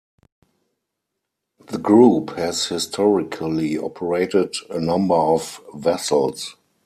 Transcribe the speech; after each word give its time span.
The 1.67 1.77
group 1.77 2.31
has 2.35 2.65
historically 2.65 3.77
operated 3.77 4.55
a 4.71 4.79
number 4.79 5.13
of 5.13 5.61
vessels. 5.75 6.55